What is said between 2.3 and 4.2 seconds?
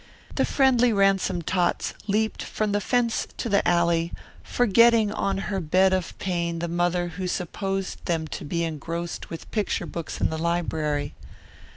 from the fence to the alley,